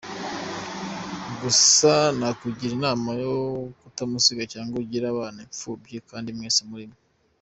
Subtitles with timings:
[1.41, 3.33] Gusa nakugirinama yo
[3.81, 6.95] kutamusiga cg ugire abana iphubyi kandi mwese muriho.